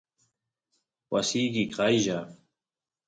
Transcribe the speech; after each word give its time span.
wasiki 1.11 1.63
qaylla 1.75 2.19